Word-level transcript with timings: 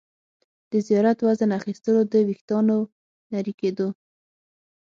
د 0.71 0.73
زیات 0.87 1.17
وزن 1.27 1.49
اخیستلو، 1.59 2.01
د 2.11 2.13
ویښتانو 2.27 2.77
نري 3.31 3.53
کېدو 3.61 3.87